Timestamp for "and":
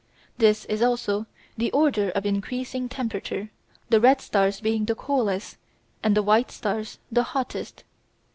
6.01-6.17